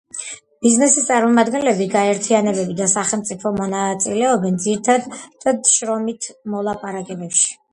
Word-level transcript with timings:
ბიზნესის 0.67 1.03
წარმომადგენლები, 1.09 1.85
გაერთიანებები 1.91 2.75
და 2.81 2.87
სახელმწიფო 2.93 3.53
მონაწილეობენ 3.59 4.59
ძირითად 4.65 5.49
შრომით 5.75 6.31
მოლაპარაკებებში. 6.57 7.51